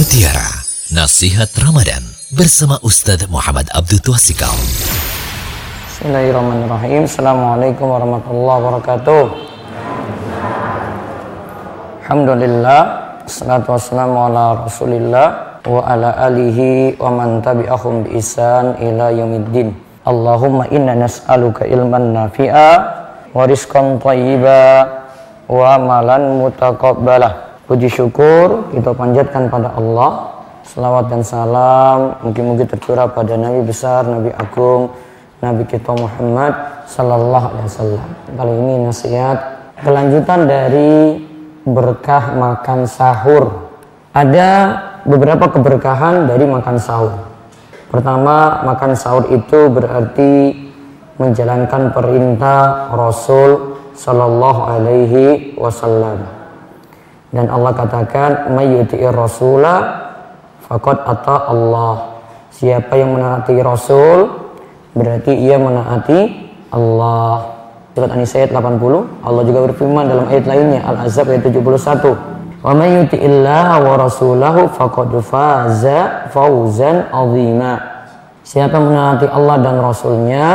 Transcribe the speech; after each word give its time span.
Mutiara 0.00 0.48
Nasihat 0.96 1.52
Ramadan 1.60 2.00
bersama 2.32 2.80
Ustadz 2.80 3.28
Muhammad 3.28 3.68
Abdul 3.68 4.00
Twasikal. 4.00 4.48
Bismillahirrahmanirrahim. 5.92 7.04
Assalamualaikum 7.04 7.84
warahmatullahi 7.84 8.58
wabarakatuh. 8.64 9.24
Alhamdulillah. 12.00 12.80
Assalatu 13.28 13.76
wassalamu 13.76 14.24
ala 14.24 14.64
rasulillah 14.64 15.60
wa 15.68 15.84
ala 15.84 16.16
alihi 16.32 16.96
wa 16.96 17.20
man 17.20 17.44
tabi'ahum 17.44 18.08
bi 18.08 18.16
isan 18.16 18.80
ila 18.80 19.12
yaumiddin. 19.12 19.76
Allahumma 20.08 20.64
inna 20.72 20.96
nas'aluka 20.96 21.68
ilman 21.68 22.16
nafi'a 22.16 22.72
wa 23.36 23.44
rizqan 23.44 24.00
thayyiba 24.00 24.80
wa 25.44 25.76
malan 25.76 26.40
mutaqabbalah. 26.40 27.49
Puji 27.70 27.86
syukur 27.86 28.66
kita 28.74 28.90
panjatkan 28.98 29.46
pada 29.46 29.70
Allah. 29.78 30.42
Selawat 30.66 31.06
dan 31.06 31.22
salam 31.22 32.18
mungkin-mungkin 32.18 32.66
tercurah 32.66 33.06
pada 33.06 33.38
Nabi 33.38 33.62
besar, 33.62 34.02
Nabi 34.10 34.34
agung, 34.34 34.90
Nabi 35.38 35.62
kita 35.70 35.94
Muhammad 35.94 36.82
Sallallahu 36.90 37.46
Alaihi 37.54 37.66
Wasallam. 37.70 38.08
Kali 38.34 38.52
ini 38.58 38.74
nasihat 38.90 39.38
kelanjutan 39.86 40.50
dari 40.50 41.22
berkah 41.62 42.34
makan 42.34 42.90
sahur. 42.90 43.70
Ada 44.18 44.50
beberapa 45.06 45.46
keberkahan 45.54 46.26
dari 46.26 46.50
makan 46.50 46.74
sahur. 46.74 47.22
Pertama, 47.86 48.66
makan 48.66 48.98
sahur 48.98 49.30
itu 49.30 49.70
berarti 49.70 50.58
menjalankan 51.22 51.94
perintah 51.94 52.90
Rasul 52.90 53.78
Sallallahu 53.94 54.60
Alaihi 54.66 55.54
Wasallam 55.54 56.39
dan 57.30 57.46
Allah 57.46 57.70
katakan 57.74 58.50
mayyuti'ir 58.50 59.14
rasula 59.14 59.74
faqad 60.66 60.98
ata 61.06 61.46
Allah. 61.46 62.18
Siapa 62.50 62.98
yang 62.98 63.14
menaati 63.14 63.54
rasul 63.62 64.50
berarti 64.92 65.38
ia 65.38 65.56
menaati 65.56 66.18
Allah. 66.74 67.62
Surat 67.94 68.10
An-Nisa 68.14 68.46
ayat 68.46 68.54
80 68.54 69.26
Allah 69.26 69.42
juga 69.42 69.58
berfirman 69.66 70.06
dalam 70.06 70.26
ayat 70.30 70.46
lainnya 70.46 70.80
Al-Azab 70.86 71.26
ayat 71.34 71.42
71 71.50 72.62
wa 72.62 72.72
may 72.76 73.02
yuti'illaha 73.02 73.74
wa 73.82 73.94
rasulahu 73.98 74.70
faqad 74.70 75.10
faza 75.22 76.30
fawzan 76.34 77.10
azima. 77.10 77.72
Siapa 78.42 78.78
menaati 78.78 79.30
Allah 79.30 79.56
dan 79.62 79.78
rasulnya 79.78 80.46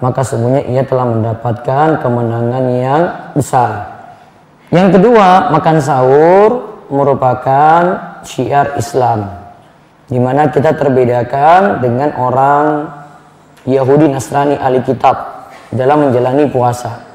maka 0.00 0.24
semuanya 0.24 0.64
ia 0.68 0.82
telah 0.84 1.04
mendapatkan 1.08 2.00
kemenangan 2.00 2.64
yang 2.72 3.02
besar 3.36 3.93
yang 4.74 4.90
kedua, 4.90 5.54
makan 5.54 5.76
sahur 5.78 6.50
merupakan 6.90 7.82
syiar 8.26 8.74
Islam. 8.74 9.30
Di 10.10 10.18
mana 10.18 10.50
kita 10.50 10.74
terbedakan 10.74 11.78
dengan 11.78 12.10
orang 12.18 12.90
Yahudi 13.64 14.10
Nasrani 14.10 14.58
ahli 14.58 14.82
kitab 14.82 15.46
dalam 15.70 16.08
menjalani 16.10 16.50
puasa. 16.50 17.06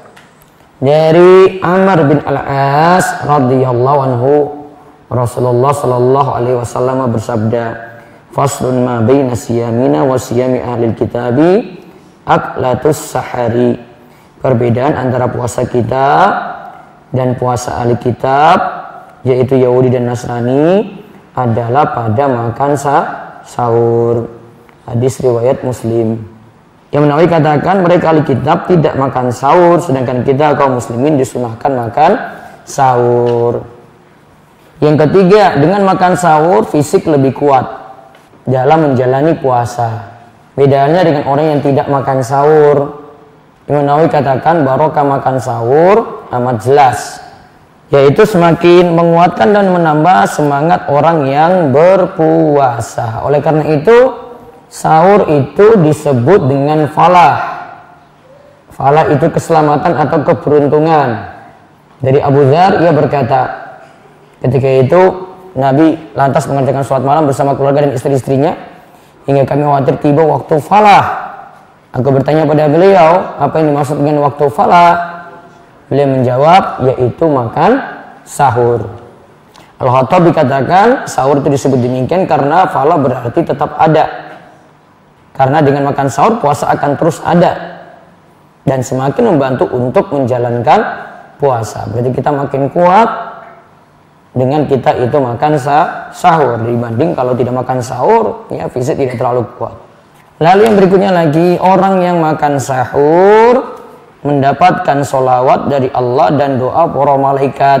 Dari 0.80 1.60
Amr 1.60 1.98
bin 2.08 2.18
Al-As 2.24 3.20
radhiyallahu 3.28 3.98
anhu 4.00 4.32
Rasulullah 5.12 5.76
sallallahu 5.76 6.30
alaihi 6.32 6.56
wasallam 6.56 7.12
bersabda, 7.12 7.64
"Faslun 8.32 8.88
ma 8.88 9.04
baina 9.04 9.36
siyamina 9.36 10.02
wa 10.08 10.16
siyami 10.16 10.64
ahli 10.64 10.96
kitabi 10.96 11.82
aklatus 12.24 13.12
sahari." 13.12 13.76
Perbedaan 14.40 14.96
antara 14.96 15.28
puasa 15.28 15.68
kita 15.68 16.08
dan 17.10 17.34
puasa 17.34 17.82
ahli 17.82 17.98
kitab 17.98 18.58
yaitu 19.26 19.58
Yahudi 19.60 19.92
dan 19.92 20.08
Nasrani 20.08 20.98
adalah 21.36 21.92
pada 21.92 22.24
makan 22.26 22.70
sah 22.78 23.04
sahur. 23.44 24.30
Hadis 24.88 25.22
riwayat 25.22 25.62
Muslim. 25.62 26.18
Yang 26.90 27.02
menawi 27.06 27.26
katakan 27.30 27.86
mereka 27.86 28.10
ahli 28.10 28.26
kitab 28.26 28.66
tidak 28.66 28.98
makan 28.98 29.30
sahur 29.30 29.78
sedangkan 29.78 30.26
kita 30.26 30.58
kaum 30.58 30.74
muslimin 30.82 31.14
disunahkan 31.14 31.70
makan 31.70 32.18
sahur. 32.66 33.62
Yang 34.82 35.06
ketiga 35.06 35.54
dengan 35.60 35.86
makan 35.86 36.18
sahur 36.18 36.66
fisik 36.66 37.06
lebih 37.06 37.36
kuat 37.36 37.62
dalam 38.48 38.90
menjalani 38.90 39.38
puasa. 39.38 40.18
Bedanya 40.58 41.06
dengan 41.06 41.30
orang 41.30 41.46
yang 41.56 41.60
tidak 41.62 41.86
makan 41.86 42.26
sahur 42.26 42.99
Imam 43.70 43.86
Nawawi 43.86 44.10
katakan 44.10 44.66
barokah 44.66 45.06
makan 45.06 45.38
sahur 45.38 46.26
amat 46.34 46.58
jelas 46.66 47.22
yaitu 47.94 48.26
semakin 48.26 48.98
menguatkan 48.98 49.54
dan 49.54 49.70
menambah 49.70 50.26
semangat 50.26 50.90
orang 50.90 51.26
yang 51.30 51.52
berpuasa. 51.70 53.22
Oleh 53.22 53.38
karena 53.38 53.66
itu 53.78 54.14
sahur 54.66 55.26
itu 55.30 55.78
disebut 55.86 56.50
dengan 56.50 56.90
falah. 56.90 57.62
Falah 58.74 59.06
itu 59.10 59.26
keselamatan 59.30 59.94
atau 59.94 60.18
keberuntungan. 60.22 61.30
Dari 62.02 62.18
Abu 62.18 62.46
Dhar 62.50 62.82
ia 62.82 62.90
berkata 62.90 63.40
ketika 64.42 64.66
itu 64.66 65.02
Nabi 65.54 65.94
lantas 66.14 66.46
mengerjakan 66.50 66.82
sholat 66.82 67.04
malam 67.06 67.26
bersama 67.26 67.54
keluarga 67.54 67.86
dan 67.86 67.94
istri-istrinya 67.94 68.54
hingga 69.30 69.46
kami 69.46 69.62
khawatir 69.62 69.94
tiba 69.98 70.22
waktu 70.26 70.58
falah 70.62 71.29
Aku 71.90 72.06
bertanya 72.14 72.46
pada 72.46 72.70
beliau, 72.70 73.34
apa 73.34 73.54
yang 73.58 73.74
dimaksud 73.74 73.98
dengan 73.98 74.22
waktu 74.22 74.46
falah? 74.54 74.94
Beliau 75.90 76.06
menjawab, 76.06 76.86
yaitu 76.86 77.26
makan 77.26 77.82
sahur. 78.22 78.86
Al-Khattab 79.82 80.30
dikatakan 80.30 81.10
sahur 81.10 81.42
itu 81.42 81.50
disebut 81.50 81.82
demikian 81.82 82.30
karena 82.30 82.70
falah 82.70 82.94
berarti 82.94 83.42
tetap 83.42 83.74
ada. 83.74 84.06
Karena 85.34 85.58
dengan 85.64 85.90
makan 85.90 86.06
sahur 86.06 86.38
puasa 86.38 86.70
akan 86.70 86.94
terus 86.94 87.18
ada. 87.26 87.82
Dan 88.62 88.86
semakin 88.86 89.34
membantu 89.34 89.66
untuk 89.72 90.14
menjalankan 90.14 90.84
puasa. 91.42 91.90
Berarti 91.90 92.12
kita 92.12 92.30
makin 92.30 92.70
kuat 92.70 93.08
dengan 94.30 94.62
kita 94.68 94.94
itu 94.94 95.16
makan 95.18 95.58
sahur 96.14 96.60
dibanding 96.62 97.18
kalau 97.18 97.34
tidak 97.34 97.50
makan 97.66 97.82
sahur 97.82 98.46
ya 98.52 98.70
fisik 98.70 98.94
tidak 98.94 99.18
terlalu 99.18 99.42
kuat. 99.58 99.89
Lalu 100.40 100.60
yang 100.64 100.76
berikutnya 100.80 101.12
lagi 101.12 101.60
orang 101.60 102.00
yang 102.00 102.16
makan 102.16 102.56
sahur 102.56 103.76
mendapatkan 104.24 105.04
solawat 105.04 105.68
dari 105.68 105.92
Allah 105.92 106.32
dan 106.32 106.56
doa 106.56 106.88
para 106.88 107.14
malaikat. 107.20 107.80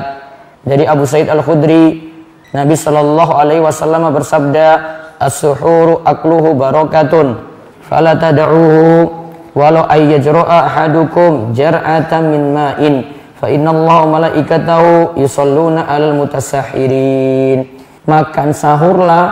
Dari 0.60 0.84
Abu 0.84 1.08
Said 1.08 1.32
Al 1.32 1.40
Khudri, 1.40 2.12
Nabi 2.52 2.76
Shallallahu 2.76 3.32
Alaihi 3.32 3.64
Wasallam 3.64 4.12
bersabda, 4.12 4.68
as-suhuru 5.16 6.04
akluhu 6.04 6.52
barakatun, 6.52 7.40
fala 7.80 8.20
tad'uhu 8.20 9.08
walau 9.56 9.88
ayyajra'a 9.88 10.68
ahadukum 10.68 11.56
jar'atan 11.56 12.28
min 12.28 12.42
ma'in 12.52 12.94
fa 13.40 13.48
inna 13.48 13.72
Allah 13.72 14.04
malaikatahu 14.04 15.16
yusalluna 15.16 15.88
'alal 15.88 16.12
mutasahirin. 16.12 17.80
Makan 18.04 18.52
sahurlah 18.52 19.24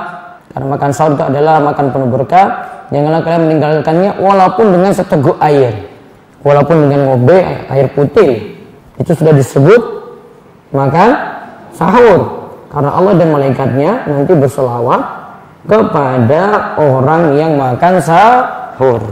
karena 0.49 0.65
makan 0.65 0.91
sahur 0.97 1.13
itu 1.13 1.25
adalah 1.29 1.61
makan 1.61 1.93
penuh 1.93 2.09
berkah 2.09 2.78
janganlah 2.89 3.21
kalian 3.25 3.43
meninggalkannya 3.49 4.11
walaupun 4.21 4.67
dengan 4.73 4.93
seteguk 4.93 5.37
air 5.41 5.89
walaupun 6.43 6.87
dengan 6.87 7.15
ngobe 7.15 7.39
air 7.71 7.87
putih. 7.93 8.59
Itu 8.99 9.15
sudah 9.15 9.35
disebut 9.35 9.81
makan 10.75 11.11
sahur. 11.75 12.51
Karena 12.69 12.91
Allah 12.93 13.15
dan 13.17 13.29
malaikatnya 13.33 13.91
nanti 14.05 14.33
berselawat 14.37 15.01
kepada 15.65 16.75
orang 16.77 17.23
yang 17.39 17.57
makan 17.57 18.03
sahur. 18.03 19.03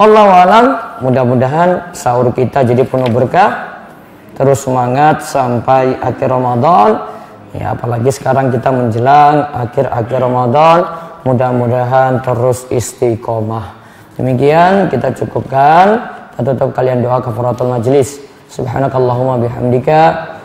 Allah 0.00 0.26
alam 0.42 0.64
mudah-mudahan 1.04 1.94
sahur 1.94 2.34
kita 2.34 2.66
jadi 2.66 2.82
penuh 2.82 3.06
berkah 3.12 3.86
terus 4.34 4.64
semangat 4.64 5.22
sampai 5.22 5.94
akhir 6.00 6.32
Ramadan. 6.32 7.12
Ya 7.52 7.76
apalagi 7.76 8.08
sekarang 8.08 8.48
kita 8.48 8.72
menjelang 8.72 9.44
akhir-akhir 9.52 10.18
Ramadan 10.24 10.78
mudah-mudahan 11.22 12.22
terus 12.22 12.66
istiqomah. 12.70 13.78
Demikian 14.18 14.92
kita 14.92 15.14
cukupkan. 15.16 16.20
Kita 16.36 16.68
kalian 16.72 17.04
doa 17.04 17.20
kafaratul 17.20 17.70
majlis. 17.70 18.22
Subhanakallahumma 18.52 19.40
bihamdika. 19.42 20.00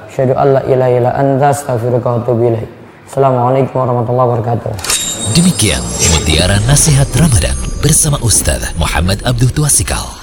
Syahadu 0.08 0.34
alla 0.34 0.64
ilaha 0.66 0.92
illa 0.98 1.12
anta 1.14 1.54
astaghfiruka 1.54 2.08
wa 2.10 2.18
atubu 2.24 2.50
assalamualaikum 3.08 3.76
warahmatullahi 3.78 4.28
wabarakatuh. 4.34 4.72
Demikian 5.38 5.84
mutiara 6.16 6.58
nasihat 6.66 7.08
ramadan 7.16 7.56
bersama 7.84 8.18
Ustaz 8.26 8.74
Muhammad 8.80 9.22
Abdul 9.28 9.52
Tuasikal 9.54 10.17